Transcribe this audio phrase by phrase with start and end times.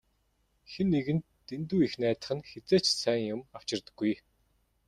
[0.71, 4.13] Хэн нэгэнд дэндүү их найдах нь хэзээ ч сайн юм авчирдаггүй.